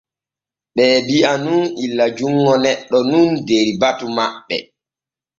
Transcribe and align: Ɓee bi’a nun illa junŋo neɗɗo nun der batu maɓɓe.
Ɓee 0.75 0.95
bi’a 1.07 1.31
nun 1.45 1.63
illa 1.85 2.05
junŋo 2.17 2.53
neɗɗo 2.63 2.97
nun 3.11 3.29
der 3.47 3.67
batu 3.79 4.05
maɓɓe. 4.17 4.57